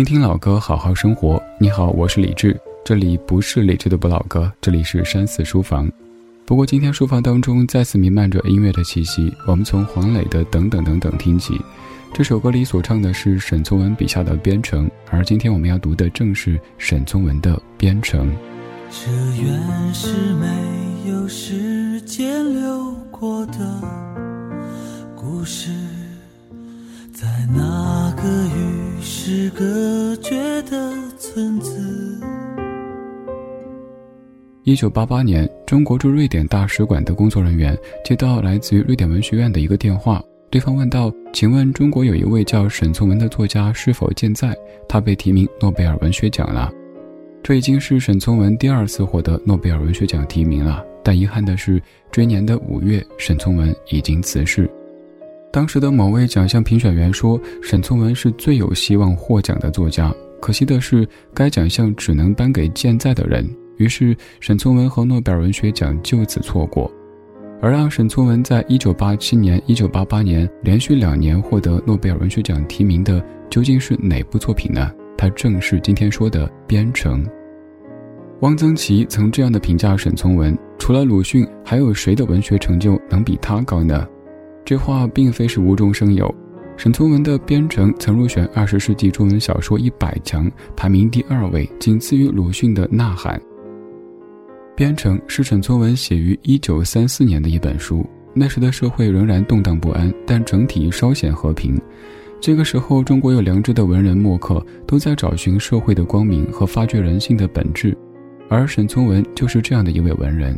[0.00, 1.38] 听听老歌，好好生活。
[1.58, 5.92] 你好，我是李志，这里不是李志的不老歌，这里是山寺书房。
[6.46, 11.60] 不过今天书房当中再次弥漫着音乐的气息，我们从黄磊的《等等等等》听起。
[12.14, 18.26] 这首歌里所唱的是沈从文笔下的边城，而今天我们要读的正是沈从文的《边城》。
[18.90, 20.08] 这原是
[20.40, 23.82] 没有时间流过的
[25.14, 25.70] 故事，
[27.12, 28.22] 在那个
[28.56, 32.20] 与是隔绝的村子。
[34.64, 44.54] 一九八八年，中国驻瑞典大使馆的工作人员接到来自于瑞典文学院的一个电话，对方问道：“请问中国有一位叫沈从文的作家是否健在？
[44.86, 46.70] 他被提名诺贝尔文学奖了。”
[47.42, 54.70] 这已经是沈从文第二次获得诺贝尔文学奖提名了，但遗憾的是，这一年的五月，沈从文已经辞世。
[55.52, 60.14] 当时的某位奖项评选员说，沈从文是最有希望获奖的作家。
[60.40, 63.48] 可惜的是，该奖项只能颁给健在的人。
[63.76, 66.90] 于是，沈从文和诺贝尔文学奖就此错过。
[67.60, 74.90] 而让沈从文在1987年、1988年连续两年获得诺贝尔文学奖提名的，究竟是哪部作品呢？
[75.18, 77.24] 它正是今天说的《边城》。
[78.40, 84.06] 汪曾祺曾这样的评价沈从文：“除了鲁迅，还有谁的文学成就能比他高呢？”
[84.64, 86.32] 这话并非是无中生有。
[86.76, 93.38] 沈从文的《边城》曾入选二十世纪中文小说一百强，排名第二位，仅次于鲁迅的《呐喊》。
[94.74, 98.06] 《边城》是沈从文写于一九三四年的一本书。
[98.32, 101.78] 那时的社会仍然动荡不安，但整体稍显和平。
[102.40, 107.94] 这个时候，中国有良知的文人墨客都在找寻社会的光明和发掘人性的本质，
[108.48, 110.56] 而沈从文就是这样的一位文人。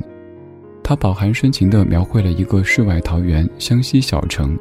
[0.83, 4.59] 他饱含深情地描绘了一个世外桃源湘西小城，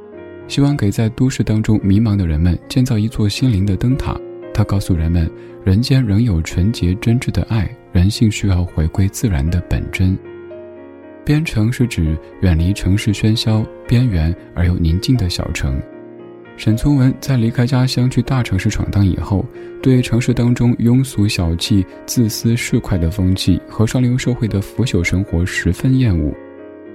[0.47, 4.15] 希望给在都市当中迷茫的人们建造一座心灵的灯塔。
[4.53, 5.29] 他告诉人们，
[5.63, 10.17] 人间仍有纯洁真挚的爱，人性需要回归自然的本真。
[11.23, 15.81] 边城是指远离城市喧嚣、边缘而又宁静的小城。
[16.61, 19.43] 沈从文在离开家乡去大城市闯荡以后，
[19.81, 26.31] 对城市当中庸俗小气、自私市侩的风气和上流社会的腐朽生活十分厌恶，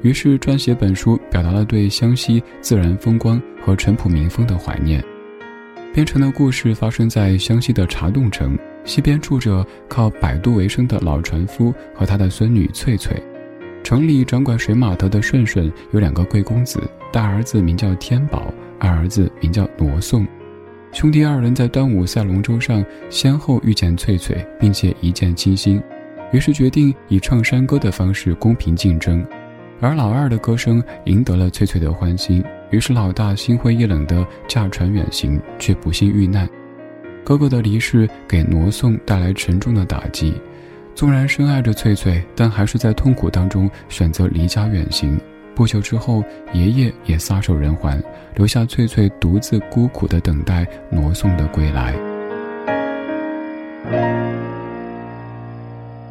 [0.03, 5.03] 于是撰写本书，表达了对湘西自然风光和淳朴民风的怀念。
[5.93, 13.21] 边城的故事发生在湘西的茶洞城，西边住着靠摆渡为生的老船夫和他的孙女翠翠。
[13.83, 16.81] 城里掌管水码头的顺顺有两个贵公子，
[17.13, 18.55] 大儿子名叫天宝。
[18.79, 20.27] 二儿子名叫罗宋，
[20.93, 25.83] 兄弟二人在端午赛龙舟上先后遇见翠翠，并且一见倾心，
[26.33, 29.25] 于是决定以唱山歌的方式公平竞争。
[29.81, 36.49] 而老二的歌声赢得了翠翠的欢心，于是老大心灰意冷地驾船远行，却不幸遇难。
[37.23, 40.33] 哥哥的离世给罗宋带来沉重的打击，
[40.95, 45.21] 纵然深爱着翠翠，但还是在痛苦当中选择离家远行。
[45.57, 46.23] 不久之后，
[46.53, 47.99] 爷爷也撒手人寰，
[48.35, 51.95] 留下翠翠独自孤苦的等待罗宋的归来。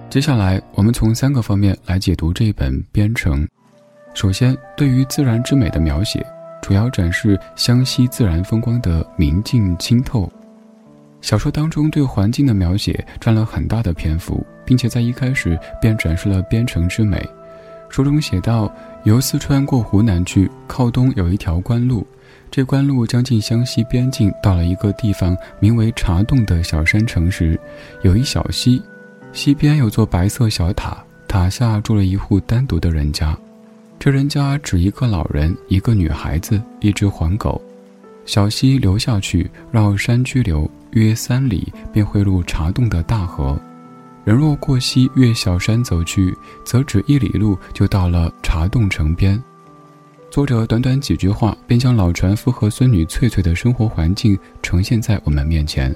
[0.09, 3.45] 接下来，我们从三个方面来解读这一本《边城》。
[4.15, 6.25] 首先，对于自然之美的描写，
[6.59, 10.27] 主要展示湘西自然风光的明净清透。
[11.21, 17.23] 小说当中对环境的描写占了很大的篇幅，并且在一开始便展示了边城之美。
[17.87, 18.73] 书中写道
[19.05, 22.05] ：“由四川过湖南去，靠东有一条官路，
[22.49, 27.59] 这官路将近湘西边境，到了一个地方，名为茶洞的小山城时，
[28.01, 28.81] 有一小溪，
[29.31, 33.37] 溪边有座白色小塔，塔下住了一户单独的人家。
[33.99, 37.61] 这人家只一个老人，一个女孩子，一只黄狗。
[38.25, 43.55] 小溪流下去，绕山居流，约三里，便汇入茶洞的大河。”
[44.25, 49.41] 人若过溪，越小山走去，则只一里路就到了茶洞城边。
[50.31, 55.95] 作者短短几句话，便将老船夫和孙女翠翠的生活环境呈现在我们面前。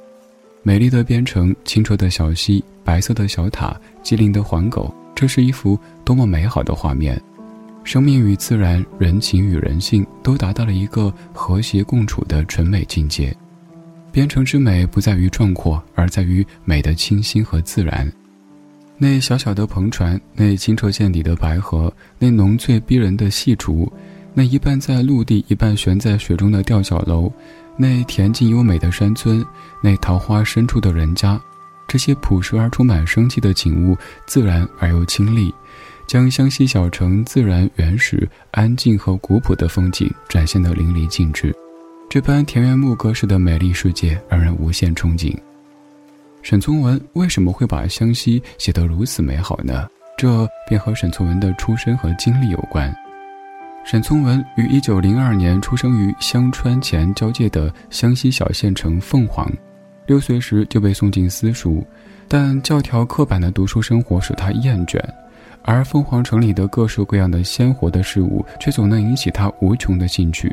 [0.61, 7.19] 美丽的边城，清澈的小溪，白色的小塔，机灵的黄狗，这是一幅多么美好的画面！
[7.83, 13.35] 生命与自然，人情与人性，都达到了一个和谐共处的纯美境界。
[14.11, 18.11] 边城之美，不在于壮阔，而在于美的清新和自然。
[18.97, 23.91] 那小小的篷船，那清澈见底的白河，那浓翠逼人的细竹，
[24.33, 27.31] 那一半在陆地一半悬在水中的吊脚楼，
[27.77, 29.45] 那恬静优美的山村，
[29.81, 31.39] 那桃花深处的人家，
[31.87, 33.95] 这些朴实而充满生气的景物，
[34.25, 35.53] 自然而又清丽，
[36.05, 41.55] 将湘西小城自然、原始、安静和古朴的风景展现得淋漓尽致。
[42.09, 45.31] 这般田园牧歌式的美丽世界，让人无限憧憬。
[46.41, 49.87] 沈从文为什么会把湘西写得如此美好呢？
[50.17, 52.91] 这便和沈从文的出身和经历有关。
[53.85, 59.47] 沈从文于一九零二年出生于湘川黔交界的湘西小县城凤凰，
[60.07, 61.85] 六岁时就被送进私塾，
[62.27, 64.99] 但教条刻板的读书生活使他厌倦，
[65.61, 70.51] 而凤凰城里的各式各样的鲜活的事物却总能引起他无穷的兴趣。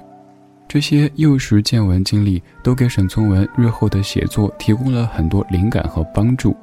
[0.69, 6.57] 这些幼时见闻经历都给沈从文日后的写作提供了很多灵感和帮助。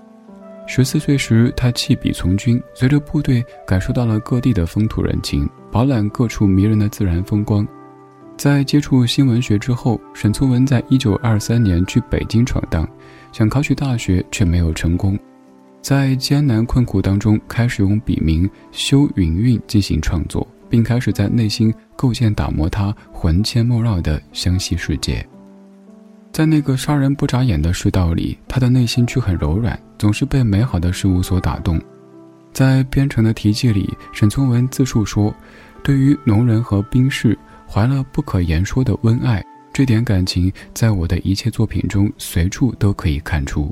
[0.66, 7.68] 十四岁时，他弃笔从军，随着部队感受到了各地的风土人情，饱览各处迷人的自然风光。
[8.38, 12.88] 在接触新文学之后，沈从文在一九二三年去北京闯荡，
[13.32, 15.18] 想考取大学却没有成功，
[15.82, 25.24] 在艰难困苦当中，开始用笔名修云韵进行创作，并开始在内心构建打磨他魂牵梦绕的湘西世界。
[26.32, 31.80] 在那个杀人不眨眼的世道里，他的内心却很柔软，总是被美好的事物所打动。
[32.52, 35.32] 在编程的题记里，沈从文自述说
[35.84, 37.38] ：“对于农人和兵士，
[37.70, 39.46] 怀了不可言说的温爱。
[39.72, 43.72] 这点感情，在我的一切作品中随处都可以看出。”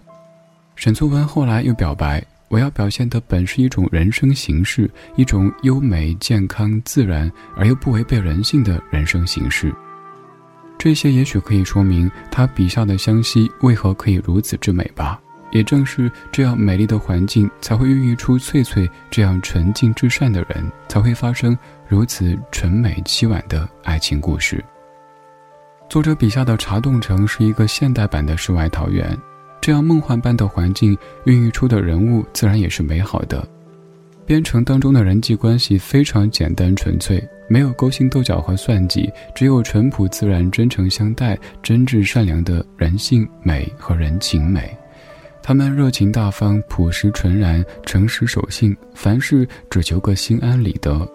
[0.77, 9.73] 沈从文后来又表白：“我要表现的本是一种人生形式，一种优美、健康、自然而又不违背人性的人生形式。”
[10.77, 15.19] 这些也许可以说明他笔下的湘西为何可以如此之美吧。
[15.51, 21.57] 也正是这样美丽的环境，才会孕育出翠翠这样纯净至善的人，才会发生
[21.87, 24.63] 如此纯美凄婉的爱情故事。
[25.89, 29.17] 作者笔下的茶洞城是一个现代版的世外桃源，
[29.61, 33.47] 这样梦幻般的环境孕育出的人物，自然也是美好的。
[34.25, 44.75] 编程当中的人际关系非常简单纯粹，没有勾心斗角和算计，只有淳朴自然、真诚相待、真挚善良的人性美和人情美。
[45.43, 51.07] 他们热情大方、朴实纯然、诚实守信，凡事只求个心安理得。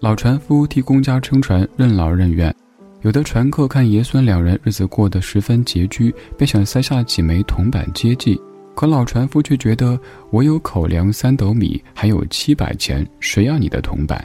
[0.00, 2.54] 老船夫替公家撑船，任劳任怨。
[3.02, 8.40] 有的船客看爷孙两人日子过得十分拮据，便想塞下几枚铜板接济。
[8.76, 9.98] 可老船夫却觉得，
[10.30, 14.24] 我有口粮三斗米，还有七百钱，谁要你的铜板？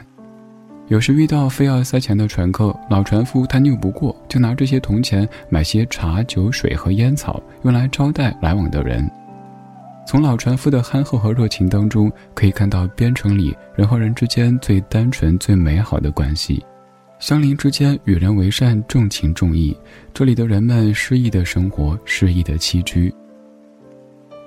[0.86, 9.10] 有时遇到非要塞钱的船客，老船夫他拗不过，就拿这些铜钱买些茶酒水和烟草，用来招待来往的人。
[10.06, 16.64] 从老船夫的憨厚和热情当中，可以看到边城里人和人之间最单纯、最美好的关系。
[17.18, 19.76] 相邻之间与人为善，重情重义。
[20.14, 23.12] 这里的人们诗意的生活，诗意的栖居。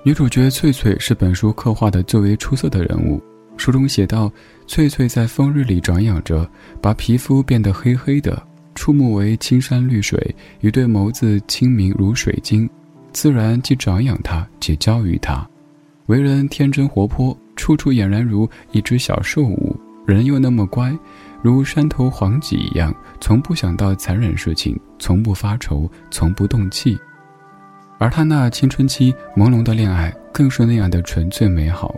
[0.02, 3.22] 女主角翠翠是本书刻画的最为出色的人物。
[3.58, 4.32] 书中写道
[4.66, 6.48] ：“翠翠在风日里长养着，
[6.80, 8.42] 把皮肤变得黑黑的，
[8.74, 12.68] 触目为青山绿水，一对眸子清明如水晶。
[13.12, 15.46] 自然既长养她，且教育她，
[16.06, 19.76] 为人天真活泼，处处俨然如一只小兽物。
[20.04, 20.92] 人又那么乖，
[21.42, 26.98] 如山头黄麂一样，从不想到残忍事情，从不发愁，从不动气。”
[27.98, 31.94] 而他那青春期朦胧的恋爱，更是那样的纯粹美好。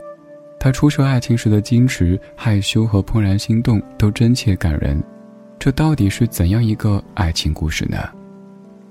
[0.58, 5.02] 他初涉爱情时的矜持、害羞和怦然心动，都真切感人。
[5.58, 7.98] 这到底是怎样一个爱情故事呢？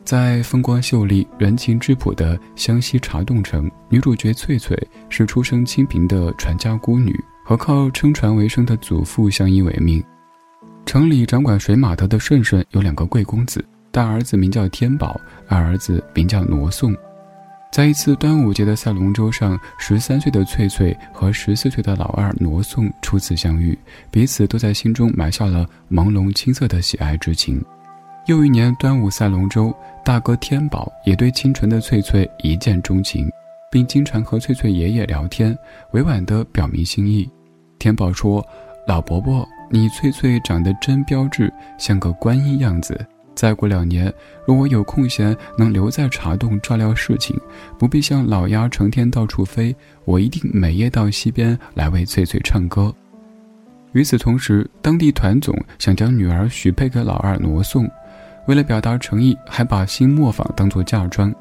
[0.03, 4.77] 在风光秀丽、人情质朴的湘西茶洞城，女主角翠翠
[5.09, 10.03] 是出生清贫的传家孤女，和靠撑船为生的祖父相依为命。
[10.85, 13.63] 城里掌管水码头的顺顺有两个贵公子。
[13.91, 16.95] 大儿子名叫天宝，二儿子名叫罗宋。
[17.71, 23.77] 在一次端午节的赛龙舟上，十三岁的翠翠和十四岁的老二罗宋初次相遇，
[24.11, 27.63] 彼此都在心中埋下了朦胧青涩的喜爱之情。
[28.27, 33.29] 又一年端午赛龙舟，大哥天宝也对清纯的翠翠一见钟情，
[33.71, 35.57] 并经常和翠翠爷爷聊天，
[35.91, 37.29] 委婉地表明心意。
[37.79, 38.43] 天宝说
[38.87, 42.95] ：“老伯伯，你翠翠长得真标致，像个观音样子。”
[43.33, 44.13] 再过两年，
[44.45, 47.35] 若我有空闲，能留在茶洞照料事情，
[47.79, 49.75] 不必像老鸭成天到处飞，
[50.05, 52.93] 我一定每夜到溪边来为翠翠唱歌。
[53.93, 57.89] 与此同时，当地团总想将女儿许配给老二挪送，
[58.47, 61.33] 为了表达诚意，还把新磨坊当作嫁妆。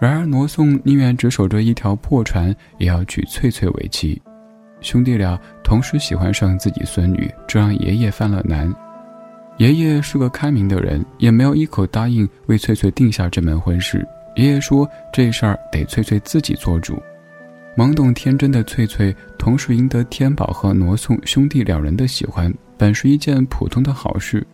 [0.00, 4.22] 然而挪送宁愿只守着一条破船，也要娶翠翠为妻。
[4.80, 8.72] 兄弟俩同时喜欢上自己孙女，这让爷爷犯了难。
[9.56, 14.06] 爷爷是个开明的人，也没有一口答应为翠翠定下这门婚事。
[14.34, 17.02] 爷爷说：“这事儿得翠翠自己做主。”
[17.74, 24.46] 懵懂天真的翠翠，同时赢得天宝和挪送兄弟两人的喜欢，本是一件普通的好事，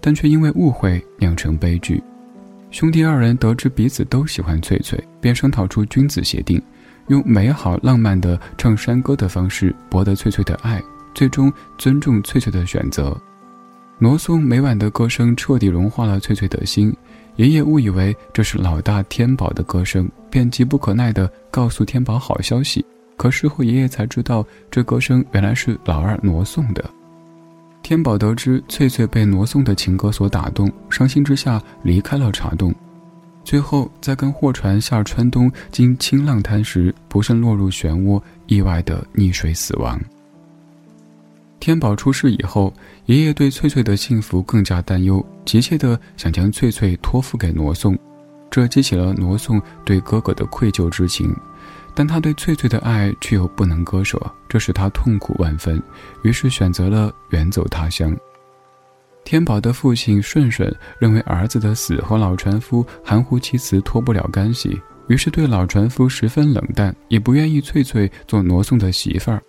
[0.00, 2.02] 但却因为误会酿成悲剧。
[2.70, 6.60] 兄弟二人得知彼此都喜欢翠翠，便商讨出君子协定：
[7.08, 10.82] 用美好浪漫的唱山歌的方式博得翠翠的爱，
[11.14, 13.16] 最终尊重翠翠的选择。
[13.98, 16.94] 罗宋每晚的歌声彻底融化了翠翠的心，
[17.36, 22.84] 爷爷误以为这是老大天宝的歌声，便急不可耐地告诉天宝好消息。
[23.16, 26.82] 可事后爷爷才知道，这歌声原来是老二罗宋的。
[27.82, 32.74] 天宝得知翠翠被罗宋的情歌所打动，伤心之下离开了茶洞。
[33.42, 40.00] 最后，在跟货船下川东经青浪滩时，不慎落入漩涡，意外的溺水死亡。
[41.58, 42.72] 天宝出事以后，
[43.06, 47.98] 爷爷对翠翠的幸福更加担忧，急切的想将翠翠托付给罗宋，
[48.50, 51.34] 这激起了罗宋对哥哥的愧疚之情。
[51.94, 54.18] 但他对翠翠的爱却又不能割舍，
[54.48, 55.82] 这使他痛苦万分，
[56.22, 58.16] 于是选择了远走他乡。
[59.24, 69.40] 天宝的父亲顺顺认为儿子的死和老船夫含糊其辞脱不了干系，于是对老船夫十分冷淡，也不愿意翠翠做挪送的媳妇儿。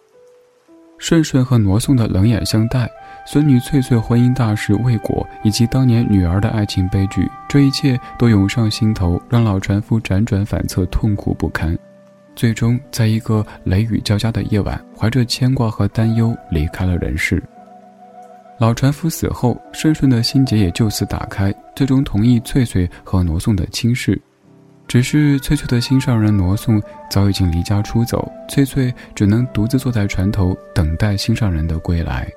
[0.99, 2.87] 顺顺和挪送的冷眼相待，
[3.25, 11.75] 孙女翠翠婚姻大事未果，以及当年女儿的爱情悲剧，这一切都涌上心头，让老船夫辗转反侧，痛苦不堪。
[12.35, 17.41] 最终，在一个雷雨交加的夜晚，怀着牵挂和担忧离开了人世。
[18.61, 24.21] 老船夫死后，顺顺的心结也就此打开，最终同意翠翠和罗宋的亲事。
[24.87, 32.29] 只是翠翠的心上人罗宋早已经离家出走，翠翠只能独自坐在船头等待心上人的归来。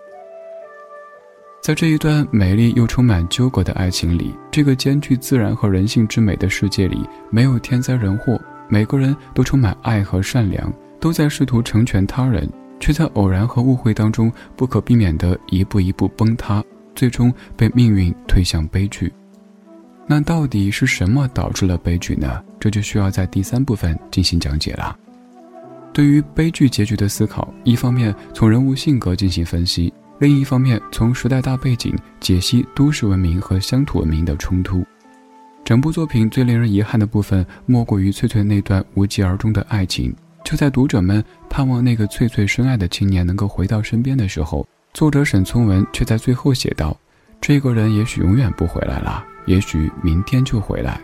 [1.62, 8.40] 在这一段美丽又充满纠葛的爱情里，这个兼具自然和人性之美的世界里，没有天灾人祸。
[8.66, 12.50] 每个人都充满爱和善良，都在试图成全他人，
[12.84, 16.62] 却在偶然和误会当中不可避免地一步一步崩塌，
[16.94, 19.10] 最终被命运推向悲剧。
[20.06, 22.44] 那到底是什么导致了悲剧呢？
[22.60, 24.94] 这就需要在第三部分进行讲解了。
[25.94, 34.84] 对于悲剧结局的思考，一方面从人物性格进行分析，另一方面从时代大背景解析都市文明和乡土文明的冲突。
[35.64, 40.14] 整部作品最令人遗憾的部分，莫过于翠翠那段无疾而终的爱情。
[40.44, 46.96] 就在读者们盼望那个翠翠深爱的青年能够回到身边的时候，作者沈从文却在最后写道
[47.40, 51.00] ：“这个人也许永远不回来了，也许明天就回来。”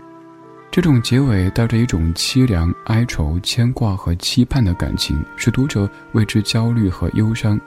[0.71, 7.59] 这种结尾带着一种凄凉、哀愁、牵挂和期盼的感情，使读者为之焦虑和忧伤。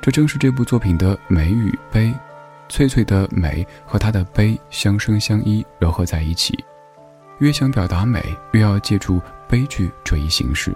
[0.00, 2.12] 这正是这部作品的美与悲。
[2.68, 6.58] 翠翠的美和她的悲相生相依，糅合在一起。
[7.38, 10.74] 越想表达美，越要借助悲剧这一形式。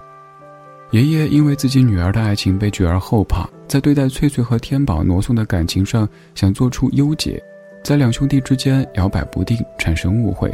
[0.92, 7.42] 爷爷因为自己女儿的爱情悲剧而后怕，在对待翠翠和天宝、挪送的感情上想做出优解，
[7.82, 10.52] 在两兄弟之间摇摆不定，产生误会，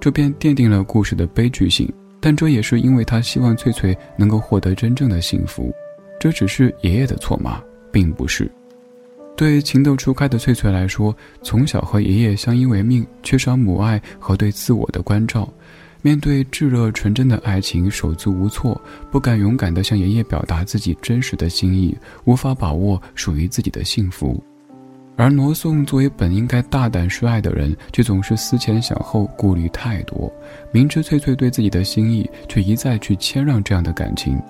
[0.00, 1.92] 这便奠定了故事的悲剧性。
[2.20, 5.74] 但这也是因为他希望翠翠能够获得真正的幸福。
[6.20, 7.60] 这只是爷爷的错吗？
[7.90, 8.48] 并不是。
[9.36, 11.12] 对情窦初开的翠翠来说，
[11.42, 15.52] 从小和爷爷相依为命，缺少母爱和对自我的关照，
[16.02, 18.78] 面对炙热纯真的爱情手足无措，
[19.10, 24.42] 不敢勇敢地向爷爷表达自己真实的心意，无法把握属于自己的幸福。
[25.14, 30.32] 而罗宋作为本应该大胆示爱的人，却总是思前想后，顾虑太多，
[30.72, 34.40] 明知翠翠对自己的心意，却一再去谦让这样的感情。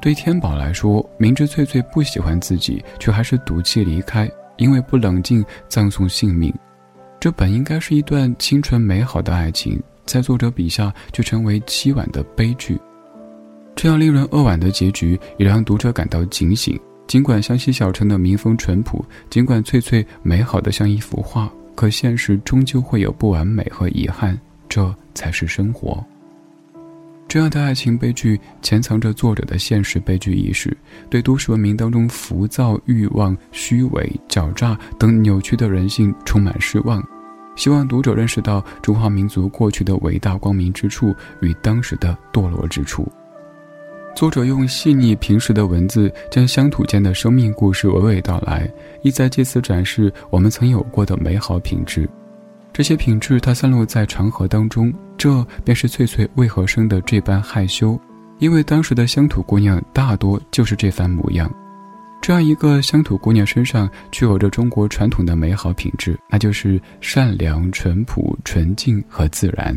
[0.00, 6.54] 对天宝来说，明知翠翠不喜欢自己，却还是赌气离开，因为不冷静葬送性命。
[7.18, 12.78] 这本应该是一段清纯美好的爱情，在作者笔下却成为凄婉的悲剧。
[13.74, 16.78] 这样令人扼腕的结局，也让读者感到警醒。
[17.06, 24.36] 尽管湘西小城的民风淳朴，尽管翠翠美好的像一幅画，可现实终究会有不完美和遗憾，
[24.68, 26.02] 这才是生活。
[27.28, 30.74] 这样的爱情悲剧潜藏着作者的现实悲剧意识，
[31.10, 37.00] 对都市文明当中浮躁、欲望、虚伪、狡诈等扭曲的人性充满失望，
[37.56, 43.10] 希望读者认识到中华民族过去的伟大光明之处与当时的堕落之处。
[44.14, 48.66] 作者用细腻平实的文字，将乡土间的生命故事娓娓道来，
[49.02, 52.08] 意在借此展示我们曾有过的美好品质。
[52.72, 57.98] 这些品质，它散落在长河当中，这便是翠翠为何生的这般害羞，
[58.38, 61.50] 因为当时的乡土姑娘大多就是这番模样。
[62.26, 69.72] 这样一个乡土姑娘身上具有着中国传统的美好品质，那就是善良、淳朴、纯净和自然。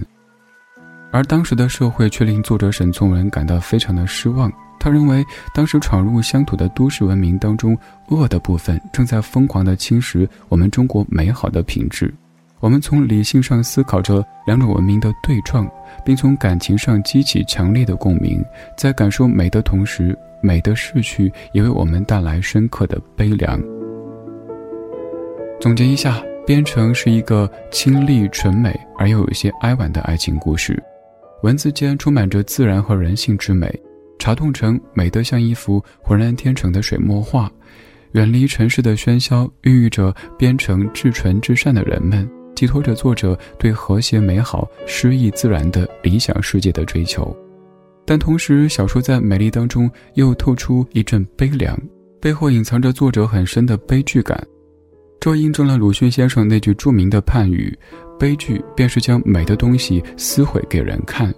[1.11, 7.77] 而当时的社会却令作者沈从文感到非常的失望，他认为当时闯入乡土的都市文明当中，
[8.07, 12.11] 恶的部分正在疯狂地侵蚀我们中国美好的品质。
[12.59, 15.69] 我们从理性上思考着两种文明的对撞，
[16.03, 18.43] 并从感情上激起强烈的共鸣，
[18.75, 23.61] 在感受美的同时，美的逝去也为我们带来深刻的悲凉。
[25.59, 30.81] 总结一下，《边城》是一个清丽纯美而又有些哀婉的爱情故事，
[31.43, 33.69] 文字间充满着自然和人性之美。
[34.17, 37.49] 茶洞城美得像一幅浑然天成的水墨画，
[38.11, 42.29] 远离城市的喧嚣，孕育着边城至纯至善的人们。
[42.55, 47.33] 寄托着作者对和谐美好、诗意自然的理想世界的追求，
[48.09, 51.79] 但同时，小说在美丽当中又透出一阵悲凉，
[52.19, 54.43] 背后隐藏着作者很深的悲剧感。
[55.19, 57.71] 这印证了鲁迅先生那句著名的判语
[58.19, 61.31] ：“悲剧便是将美的东西撕毁给人看。”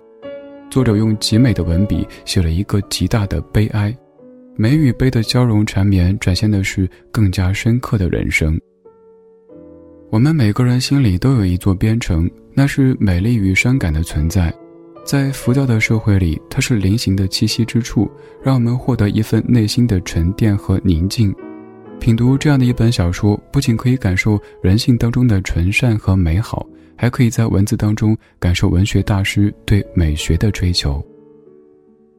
[0.71, 3.93] 作者用极美的文笔写了一个极大的悲哀，
[4.55, 8.57] 美与悲的交融缠绵，展现的是更加深刻的人生。
[10.09, 14.53] 我们每个人心里都有一座边城，那是美丽与伤感的存在。
[15.03, 18.09] 在浮躁的社会里，它是灵形的栖息之处，
[18.41, 21.33] 让我们获得一份内心的沉淀和宁静。
[21.99, 26.65] 品读这样的一本小说，不仅可以感受人性当中的纯善和美好，
[26.95, 31.03] 还可以在文字当中感受文学大师对美学的追求。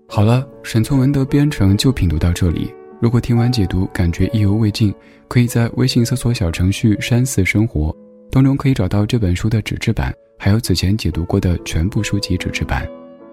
[0.06, 2.72] 好了，沈从文的《边城》就品读到这里。
[3.00, 4.94] 如果听完解读感觉意犹未尽，
[5.26, 7.94] 可以在微信搜索小程序“山寺生活”，
[8.32, 12.88] 当中可以找到这本书的纸质版，还有此前解读过的全部书籍纸质版。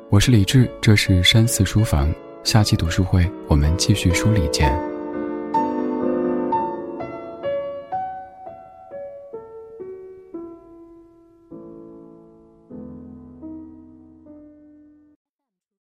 [0.10, 2.14] 我是李志，这是山寺书房，
[2.44, 4.89] 下期读书会我们继续梳理见。